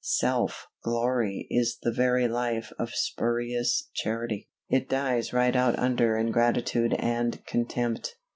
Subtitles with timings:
[0.03, 6.95] Self glory is the very life of spurious Charity: it dies right out under ingratitude
[6.95, 8.15] and contempt.